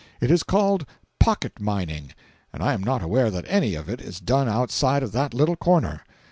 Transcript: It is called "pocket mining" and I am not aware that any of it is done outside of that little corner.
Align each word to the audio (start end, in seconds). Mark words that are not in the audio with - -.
It 0.19 0.31
is 0.31 0.41
called 0.41 0.87
"pocket 1.19 1.59
mining" 1.61 2.11
and 2.51 2.63
I 2.63 2.73
am 2.73 2.81
not 2.81 3.03
aware 3.03 3.29
that 3.29 3.45
any 3.47 3.75
of 3.75 3.87
it 3.87 4.01
is 4.01 4.19
done 4.19 4.49
outside 4.49 5.03
of 5.03 5.11
that 5.11 5.31
little 5.35 5.55
corner. 5.55 6.01